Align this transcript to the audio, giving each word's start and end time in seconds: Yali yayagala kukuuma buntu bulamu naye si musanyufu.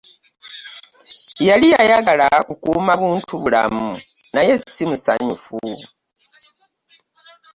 Yali 1.47 1.67
yayagala 1.75 2.27
kukuuma 2.47 2.93
buntu 3.01 3.33
bulamu 3.41 3.87
naye 4.33 4.53
si 4.73 4.83
musanyufu. 4.89 5.55